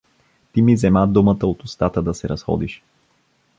[0.51, 2.83] —Ти ми зема думата от устата да се разходиш.